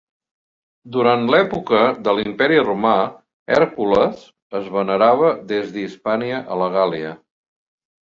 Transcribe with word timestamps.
Durant 0.93 1.25
l'època 1.33 1.81
de 2.07 2.15
l'Imperi 2.19 2.57
romà, 2.63 2.93
Hèrcules 3.57 4.23
es 4.61 4.71
venerava 4.77 5.29
des 5.53 5.69
d'Hispània 5.77 6.41
a 6.57 6.59
la 6.63 6.71
Gàl·lia. 6.79 7.13